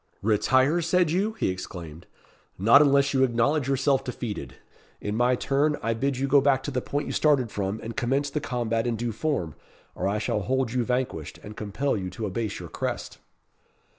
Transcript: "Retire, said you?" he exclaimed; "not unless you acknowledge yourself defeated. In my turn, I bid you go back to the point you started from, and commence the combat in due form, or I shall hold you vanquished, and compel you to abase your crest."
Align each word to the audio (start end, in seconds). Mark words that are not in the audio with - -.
"Retire, 0.23 0.81
said 0.81 1.11
you?" 1.11 1.33
he 1.33 1.49
exclaimed; 1.49 2.07
"not 2.57 2.81
unless 2.81 3.13
you 3.13 3.23
acknowledge 3.23 3.67
yourself 3.67 4.03
defeated. 4.03 4.55
In 4.99 5.15
my 5.15 5.35
turn, 5.35 5.77
I 5.83 5.93
bid 5.93 6.17
you 6.17 6.27
go 6.27 6.41
back 6.41 6.63
to 6.63 6.71
the 6.71 6.81
point 6.81 7.05
you 7.05 7.13
started 7.13 7.51
from, 7.51 7.79
and 7.83 7.95
commence 7.95 8.31
the 8.31 8.41
combat 8.41 8.87
in 8.87 8.95
due 8.95 9.11
form, 9.11 9.53
or 9.93 10.07
I 10.07 10.17
shall 10.17 10.41
hold 10.41 10.73
you 10.73 10.83
vanquished, 10.83 11.37
and 11.43 11.55
compel 11.55 11.95
you 11.95 12.09
to 12.09 12.25
abase 12.25 12.59
your 12.59 12.69
crest." 12.69 13.19